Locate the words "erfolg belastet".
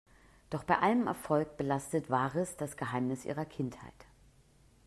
1.05-2.09